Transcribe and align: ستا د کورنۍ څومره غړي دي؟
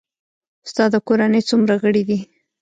ستا 0.69 0.83
د 0.93 0.95
کورنۍ 1.07 1.41
څومره 1.49 1.75
غړي 1.83 2.03
دي؟ 2.09 2.19